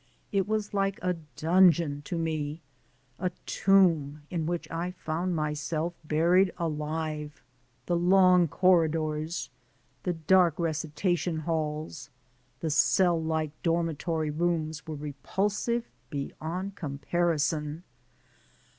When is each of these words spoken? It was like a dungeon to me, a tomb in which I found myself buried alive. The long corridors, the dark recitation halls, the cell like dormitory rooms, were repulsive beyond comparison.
It 0.31 0.47
was 0.47 0.73
like 0.73 0.97
a 1.03 1.13
dungeon 1.35 2.01
to 2.05 2.17
me, 2.17 2.63
a 3.19 3.29
tomb 3.45 4.23
in 4.31 4.47
which 4.47 4.67
I 4.71 4.89
found 4.89 5.35
myself 5.35 5.93
buried 6.03 6.51
alive. 6.57 7.43
The 7.85 7.95
long 7.95 8.47
corridors, 8.47 9.51
the 10.01 10.13
dark 10.13 10.57
recitation 10.57 11.37
halls, 11.41 12.09
the 12.61 12.71
cell 12.71 13.21
like 13.23 13.51
dormitory 13.61 14.31
rooms, 14.31 14.87
were 14.87 14.95
repulsive 14.95 15.87
beyond 16.09 16.73
comparison. 16.73 17.83